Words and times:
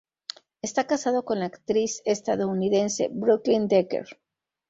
Esta 0.63 0.87
casado 0.87 1.25
con 1.25 1.37
la 1.37 1.45
actriz 1.45 2.01
estadounidense 2.05 3.07
Brooklyn 3.13 3.67
Decker. 3.67 4.07